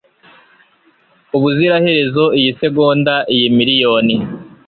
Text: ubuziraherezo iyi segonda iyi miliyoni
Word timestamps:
ubuziraherezo 1.35 2.23
iyi 2.39 2.51
segonda 2.59 3.15
iyi 3.35 3.47
miliyoni 3.57 4.15